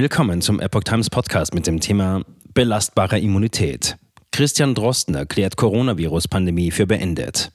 [0.00, 2.22] Willkommen zum Epoch Times Podcast mit dem Thema
[2.54, 3.96] belastbare Immunität.
[4.30, 7.50] Christian Drosten erklärt Coronavirus-Pandemie für beendet.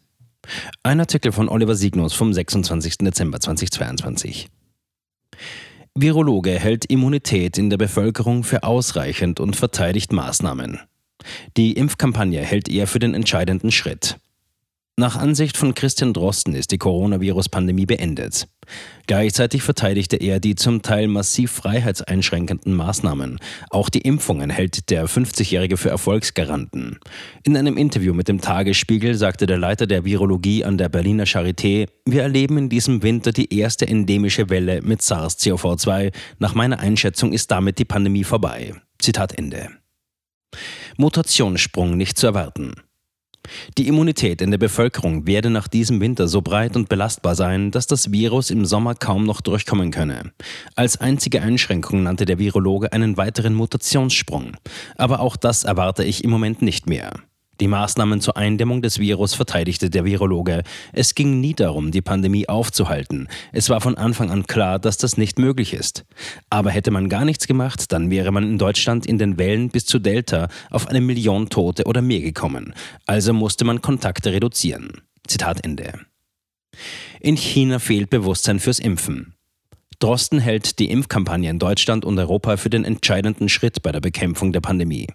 [0.84, 2.98] Ein Artikel von Oliver Signus vom 26.
[2.98, 4.50] Dezember 2022.
[5.96, 10.82] Virologe hält Immunität in der Bevölkerung für ausreichend und verteidigt Maßnahmen.
[11.56, 14.18] Die Impfkampagne hält er für den entscheidenden Schritt.
[14.96, 18.48] Nach Ansicht von Christian Drosten ist die Coronavirus-Pandemie beendet.
[19.08, 23.40] Gleichzeitig verteidigte er die zum Teil massiv freiheitseinschränkenden Maßnahmen.
[23.72, 27.00] Auch die Impfungen hält der 50-Jährige für Erfolgsgaranten.
[27.42, 31.88] In einem Interview mit dem Tagesspiegel sagte der Leiter der Virologie an der Berliner Charité,
[32.06, 36.14] wir erleben in diesem Winter die erste endemische Welle mit SARS-CoV-2.
[36.38, 38.76] Nach meiner Einschätzung ist damit die Pandemie vorbei.
[39.00, 39.70] Zitat Ende.
[40.98, 42.76] Mutationssprung nicht zu erwarten.
[43.78, 47.88] Die Immunität in der Bevölkerung werde nach diesem Winter so breit und belastbar sein, dass
[47.88, 50.32] das Virus im Sommer kaum noch durchkommen könne.
[50.76, 54.58] Als einzige Einschränkung nannte der Virologe einen weiteren Mutationssprung.
[54.96, 57.14] Aber auch das erwarte ich im Moment nicht mehr.
[57.60, 60.64] Die Maßnahmen zur Eindämmung des Virus verteidigte der Virologe.
[60.92, 63.28] Es ging nie darum, die Pandemie aufzuhalten.
[63.52, 66.04] Es war von Anfang an klar, dass das nicht möglich ist.
[66.50, 69.86] Aber hätte man gar nichts gemacht, dann wäre man in Deutschland in den Wellen bis
[69.86, 72.74] zu Delta auf eine Million Tote oder mehr gekommen.
[73.06, 75.02] Also musste man Kontakte reduzieren.
[75.28, 75.94] Zitat Ende.
[77.20, 79.33] In China fehlt Bewusstsein fürs Impfen.
[80.04, 84.52] Drosten hält die Impfkampagne in Deutschland und Europa für den entscheidenden Schritt bei der Bekämpfung
[84.52, 85.08] der Pandemie.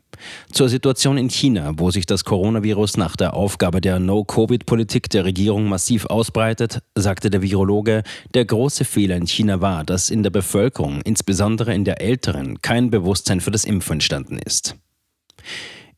[0.50, 5.68] Zur Situation in China, wo sich das Coronavirus nach der Aufgabe der No-Covid-Politik der Regierung
[5.68, 11.02] massiv ausbreitet, sagte der Virologe, der große Fehler in China war, dass in der Bevölkerung,
[11.02, 14.74] insbesondere in der Älteren, kein Bewusstsein für das Impfen entstanden ist.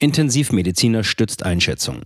[0.01, 2.03] Intensivmediziner stützt Einschätzung.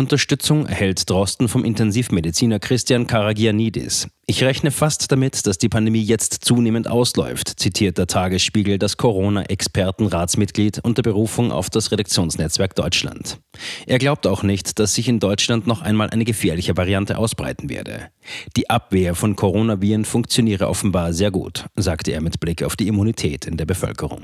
[0.00, 4.08] Unterstützung erhält Drosten vom Intensivmediziner Christian Karagianidis.
[4.26, 10.80] Ich rechne fast damit, dass die Pandemie jetzt zunehmend ausläuft, zitiert der Tagesspiegel das Corona-Expertenratsmitglied
[10.82, 13.40] unter Berufung auf das Redaktionsnetzwerk Deutschland.
[13.86, 18.08] Er glaubt auch nicht, dass sich in Deutschland noch einmal eine gefährliche Variante ausbreiten werde.
[18.56, 23.44] Die Abwehr von Coronaviren funktioniere offenbar sehr gut, sagte er mit Blick auf die Immunität
[23.44, 24.22] in der Bevölkerung.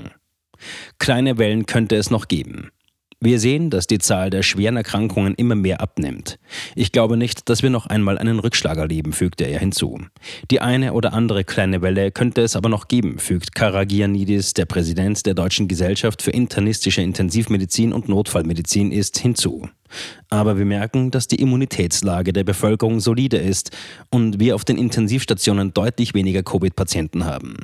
[0.98, 2.70] Kleine Wellen könnte es noch geben.
[3.18, 6.38] Wir sehen, dass die Zahl der schweren Erkrankungen immer mehr abnimmt.
[6.74, 9.98] Ich glaube nicht, dass wir noch einmal einen Rückschlag erleben, fügte er hinzu.
[10.50, 15.24] Die eine oder andere kleine Welle könnte es aber noch geben, fügt Karagianidis, der Präsident
[15.24, 19.66] der Deutschen Gesellschaft für internistische Intensivmedizin und Notfallmedizin ist, hinzu.
[20.28, 23.70] Aber wir merken, dass die Immunitätslage der Bevölkerung solide ist
[24.10, 27.56] und wir auf den Intensivstationen deutlich weniger Covid-Patienten haben.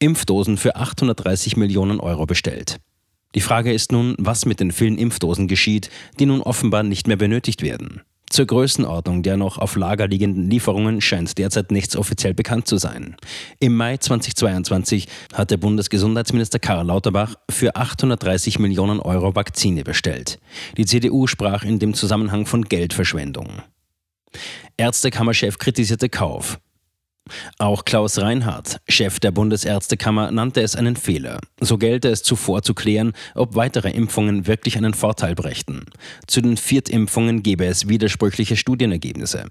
[0.00, 2.80] Impfdosen für 830 Millionen Euro bestellt.
[3.38, 7.16] Die Frage ist nun, was mit den vielen Impfdosen geschieht, die nun offenbar nicht mehr
[7.16, 8.00] benötigt werden.
[8.28, 13.14] Zur Größenordnung der noch auf Lager liegenden Lieferungen scheint derzeit nichts offiziell bekannt zu sein.
[13.60, 20.40] Im Mai 2022 hat der Bundesgesundheitsminister Karl Lauterbach für 830 Millionen Euro Vakzine bestellt.
[20.76, 23.62] Die CDU sprach in dem Zusammenhang von Geldverschwendung.
[24.76, 26.58] Ärztekammerchef kritisierte Kauf.
[27.58, 31.40] Auch Klaus Reinhardt, Chef der Bundesärztekammer, nannte es einen Fehler.
[31.60, 35.86] So gelte es zuvor zu klären, ob weitere Impfungen wirklich einen Vorteil brächten.
[36.26, 39.44] Zu den Viertimpfungen gebe es widersprüchliche Studienergebnisse.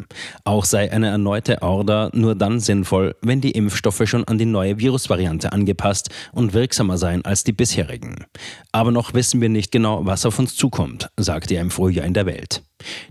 [0.43, 4.79] Auch sei eine erneute Order nur dann sinnvoll, wenn die Impfstoffe schon an die neue
[4.79, 8.25] Virusvariante angepasst und wirksamer seien als die bisherigen.
[8.71, 12.13] Aber noch wissen wir nicht genau, was auf uns zukommt, sagte er im Frühjahr in
[12.13, 12.63] der Welt.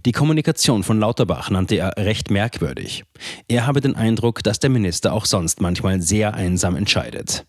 [0.04, 3.04] Die Kommunikation von Lauterbach nannte er recht merkwürdig.
[3.48, 7.46] Er habe den Eindruck, dass der Minister auch sonst manchmal sehr einsam entscheidet.